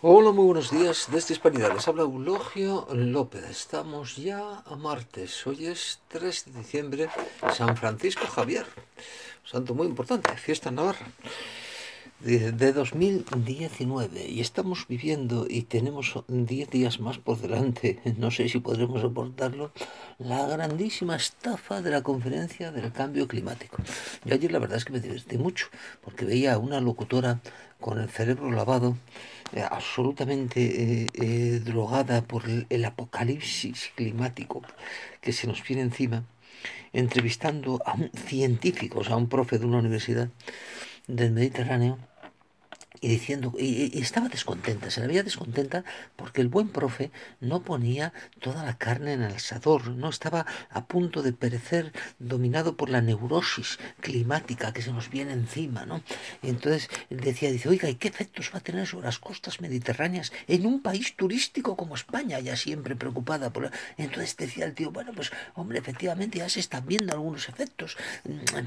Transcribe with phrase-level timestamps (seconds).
[0.00, 1.74] Hola, muy buenos días desde Hispanidad.
[1.74, 3.42] Les habla Eulogio López.
[3.50, 5.44] Estamos ya a martes.
[5.44, 7.08] Hoy es 3 de diciembre,
[7.52, 8.64] San Francisco Javier.
[9.42, 11.04] Santo muy importante, fiesta en Navarra.
[12.20, 18.48] De, de 2019 y estamos viviendo y tenemos 10 días más por delante, no sé
[18.48, 19.70] si podremos soportarlo,
[20.18, 23.76] la grandísima estafa de la conferencia del cambio climático.
[24.24, 25.68] Yo ayer la verdad es que me divertí mucho
[26.02, 27.40] porque veía a una locutora
[27.80, 28.96] con el cerebro lavado
[29.54, 34.62] eh, absolutamente eh, eh, drogada por el, el, apocalipsis climático
[35.20, 36.24] que se nos viene encima,
[36.92, 40.28] entrevistando a un científico, o sea, a un profe de una universidad
[41.06, 41.98] del Mediterráneo,
[43.00, 45.84] y diciendo, y, y, estaba descontenta, se la veía descontenta
[46.16, 50.86] porque el buen profe no ponía toda la carne en el asador, no estaba a
[50.86, 56.02] punto de perecer dominado por la neurosis climática que se nos viene encima, ¿no?
[56.42, 60.32] Y entonces decía, dice, oiga, ¿y qué efectos va a tener sobre las costas mediterráneas
[60.46, 63.70] en un país turístico como España, ya siempre preocupada por...
[63.96, 67.96] Entonces decía el tío, bueno, pues hombre, efectivamente ya se están viendo algunos efectos,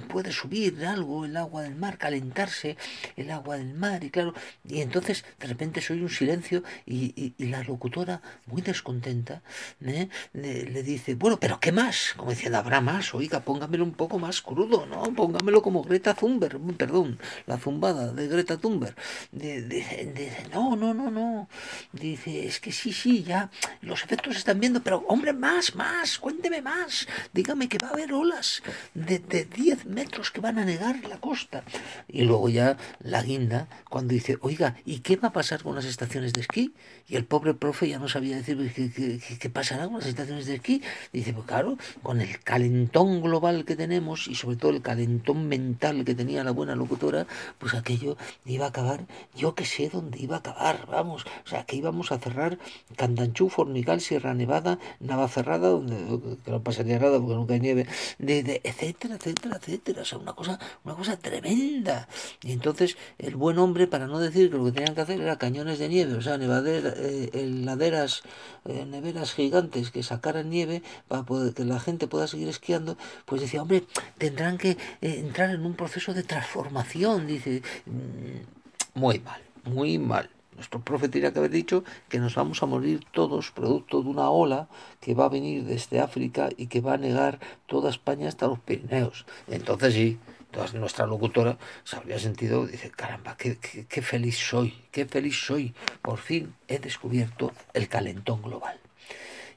[0.08, 2.78] puede subir algo el agua del mar, calentarse
[3.16, 4.21] el agua del mar, y claro,
[4.68, 9.42] y entonces de repente soy un silencio y, la locutora, muy descontenta,
[9.84, 10.08] ¿eh?
[10.34, 12.14] le, dice, bueno, pero ¿qué más?
[12.16, 15.04] Como diciendo, habrá más, oiga, póngamelo un poco más crudo, ¿no?
[15.14, 18.96] Póngamelo como Greta Thunberg, perdón, la zumbada de Greta Thunberg.
[19.32, 21.50] De, no, no, no, no.
[21.92, 23.50] Dice, es que sí, sí, ya,
[23.82, 27.08] los efectos están viendo, pero hombre, más, más, cuénteme más.
[27.34, 28.62] Dígame que va a haber olas
[28.94, 31.64] de, de 10 metros que van a negar la costa.
[32.08, 35.86] Y luego ya la guinda, cuando dice, oiga, ¿y qué va a pasar con las
[35.86, 36.74] estaciones de esquí?
[37.08, 40.46] Y el pobre profe ya no sabía decir qué, qué, qué pasará con las estaciones
[40.46, 40.82] de esquí.
[41.12, 46.06] Dice, pues claro, con el calentón global que tenemos y sobre todo el calentón mental
[46.06, 47.28] que tenía la buena locutora,
[47.60, 51.66] pues aquello iba a acabar, yo que sé dónde iba a acabar, vamos, o sea,
[51.66, 52.58] que íbamos a cerrar
[52.96, 57.88] Candanchú, Formigal, Sierra Nevada, Navacerrada, donde que no pasaría nada porque nunca hay nieve,
[58.20, 62.08] etcétera, etcétera, etcétera, o sea, una cosa, una cosa tremenda.
[62.42, 65.38] Y entonces el buen hombre, para no decir que lo que tenían que hacer era
[65.38, 68.24] cañones de nieve, o sea, nevadera, eh, laderas,
[68.66, 73.42] eh, neveras gigantes que sacaran nieve para poder, que la gente pueda seguir esquiando, pues
[73.42, 73.84] decía, hombre,
[74.18, 80.30] tendrán que eh, entrar en un proceso de transformación, dice, mm, muy mal, muy mal.
[80.56, 84.30] Nuestro profe tenía que haber dicho que nos vamos a morir todos producto de una
[84.30, 84.68] ola
[85.00, 88.60] que va a venir desde África y que va a negar toda España hasta los
[88.60, 89.26] Pirineos.
[89.48, 90.20] Entonces sí,
[90.52, 95.74] entonces nuestra locutora se habría sentido, dice, caramba, qué, qué, feliz soy, qué feliz soy.
[96.02, 98.78] Por fin he descubierto el calentón global.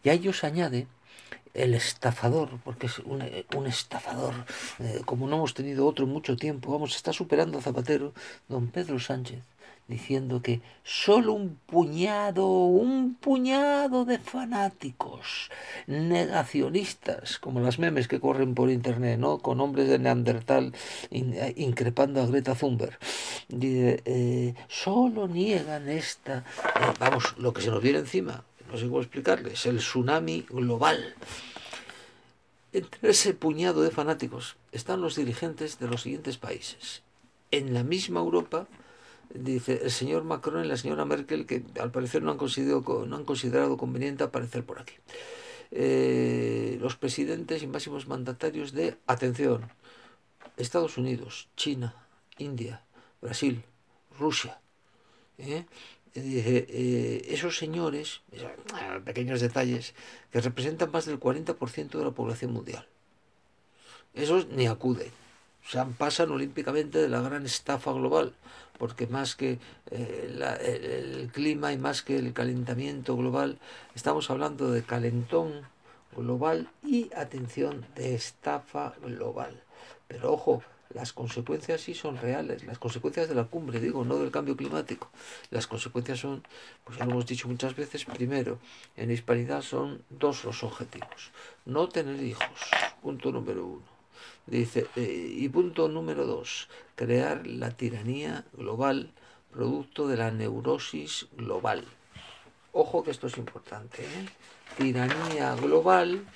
[0.05, 0.87] Y a ello se añade
[1.53, 3.25] el estafador, porque es un,
[3.57, 4.35] un estafador,
[4.79, 8.13] eh, como no hemos tenido otro mucho tiempo, vamos, está superando a Zapatero,
[8.49, 9.41] don Pedro Sánchez,
[9.87, 15.51] diciendo que solo un puñado, un puñado de fanáticos
[15.87, 19.39] negacionistas, como las memes que corren por internet, ¿no?
[19.39, 20.75] Con hombres de Neandertal
[21.11, 22.99] in, increpando a Greta Thunberg.
[23.49, 28.87] Dice, eh, solo niegan esta, eh, vamos, lo que se nos viene encima, no sé
[28.87, 31.15] cómo explicarles, el tsunami global.
[32.73, 37.03] Entre ese puñado de fanáticos están los dirigentes de los siguientes países.
[37.53, 38.67] En la misma Europa,
[39.33, 43.17] dice el señor Macron y la señora Merkel, que al parecer no han considerado, no
[43.17, 44.95] han considerado conveniente aparecer por aquí.
[45.71, 49.71] Eh, los presidentes y máximos mandatarios de, atención,
[50.57, 52.07] Estados Unidos, China,
[52.39, 52.85] India,
[53.21, 53.65] Brasil,
[54.19, 54.61] Rusia.
[55.39, 55.67] ¿eh?
[56.15, 58.21] Dice, eh, esos señores,
[59.05, 59.95] pequeños detalles,
[60.31, 62.87] que representan más del 40% de la población mundial.
[64.15, 65.11] Esos ni acuden.
[65.67, 68.35] O sea, pasan olímpicamente de la gran estafa global,
[68.79, 69.59] porque más que
[69.91, 73.59] eh, la, el, clima y más que el calentamiento global,
[73.95, 75.63] estamos hablando de calentón
[76.15, 79.63] global y, atención, de estafa global.
[80.07, 84.31] Pero ojo, las consecuencias sí son reales, las consecuencias de la cumbre, digo, no del
[84.31, 85.11] cambio climático.
[85.51, 86.45] Las consecuencias son,
[86.85, 88.59] pues lo hemos dicho muchas veces, primero,
[88.97, 91.33] en hispanidad son dos los objetivos.
[91.65, 92.71] No tener hijos,
[93.03, 93.94] punto número uno.
[94.47, 99.11] Dice, eh, y punto número dos, crear la tiranía global
[99.53, 101.85] producto de la neurosis global.
[102.73, 104.03] Ojo que esto es importante.
[104.03, 104.27] ¿eh?
[104.77, 106.27] Tiranía global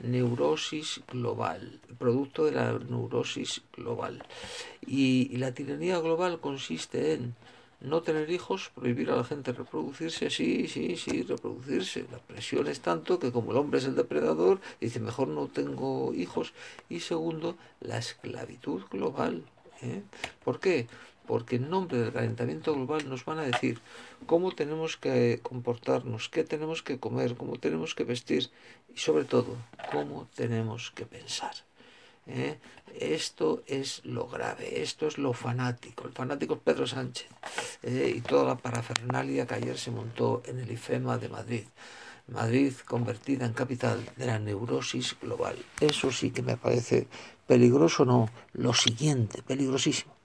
[0.00, 4.22] neurosis global, producto de la neurosis global.
[4.86, 7.34] Y, y, la tiranía global consiste en
[7.80, 12.06] no tener hijos, prohibir a la gente reproducirse, sí, sí, sí, reproducirse.
[12.10, 16.12] La presión es tanto que como el hombre es el depredador, dice mejor no tengo
[16.14, 16.52] hijos.
[16.88, 19.44] Y segundo, la esclavitud global.
[19.82, 20.02] ¿eh?
[20.44, 20.86] ¿Por qué?
[21.28, 23.80] porque en nombre del calentamiento global nos van a decir
[24.26, 28.50] cómo tenemos que comportarnos, qué tenemos que comer, cómo tenemos que vestir
[28.94, 29.54] y sobre todo
[29.92, 31.67] cómo tenemos que pensar.
[32.28, 32.58] ¿Eh?
[33.00, 36.06] Esto es lo grave, esto es lo fanático.
[36.06, 37.28] El fanático es Pedro Sánchez
[37.82, 38.12] ¿eh?
[38.14, 41.64] y toda la parafernalia que ayer se montó en el IFEMA de Madrid.
[42.28, 45.56] Madrid convertida en capital de la neurosis global.
[45.80, 47.08] Eso sí que me parece
[47.46, 50.17] peligroso, no, lo siguiente, peligrosísimo.